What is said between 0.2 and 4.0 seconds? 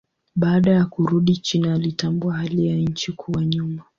Baada ya kurudi China alitambua hali ya nchi kuwa nyuma.